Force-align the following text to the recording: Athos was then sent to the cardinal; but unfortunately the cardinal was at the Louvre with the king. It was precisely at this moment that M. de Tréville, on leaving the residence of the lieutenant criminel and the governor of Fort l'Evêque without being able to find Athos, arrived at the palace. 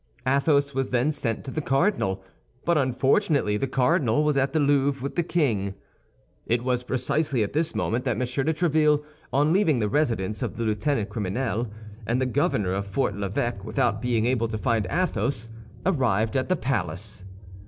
Athos 0.25 0.73
was 0.73 0.89
then 0.89 1.11
sent 1.11 1.43
to 1.45 1.51
the 1.51 1.61
cardinal; 1.61 2.23
but 2.65 2.75
unfortunately 2.75 3.55
the 3.55 3.67
cardinal 3.67 4.23
was 4.23 4.35
at 4.35 4.51
the 4.51 4.59
Louvre 4.59 4.99
with 5.03 5.15
the 5.15 5.21
king. 5.21 5.75
It 6.47 6.63
was 6.63 6.81
precisely 6.81 7.43
at 7.43 7.53
this 7.53 7.75
moment 7.75 8.03
that 8.05 8.13
M. 8.17 8.21
de 8.21 8.25
Tréville, 8.51 9.03
on 9.31 9.53
leaving 9.53 9.77
the 9.77 9.87
residence 9.87 10.41
of 10.41 10.57
the 10.57 10.63
lieutenant 10.63 11.09
criminel 11.11 11.67
and 12.07 12.19
the 12.19 12.25
governor 12.25 12.73
of 12.73 12.87
Fort 12.87 13.13
l'Evêque 13.15 13.63
without 13.63 14.01
being 14.01 14.25
able 14.25 14.47
to 14.47 14.57
find 14.57 14.87
Athos, 14.89 15.49
arrived 15.85 16.35
at 16.35 16.49
the 16.49 16.55
palace. 16.55 17.23